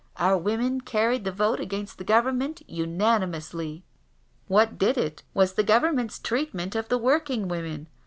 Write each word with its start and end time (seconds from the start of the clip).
Our 0.15 0.35
women 0.35 0.81
carried 0.81 1.27
vote 1.27 1.59
against 1.59 1.99
the 1.99 2.03
Government 2.03 2.63
unanimously. 2.67 3.83
What 4.47 4.79
did 4.79 4.97
it 4.97 5.17
268 5.35 5.35
NO 5.35 5.39
SURRENDER 5.39 5.39
was 5.43 5.53
the 5.53 5.63
Government's 5.63 6.17
treatment 6.17 6.75
of 6.75 6.89
the 6.89 6.97
working 6.97 7.47
women. 7.47 7.87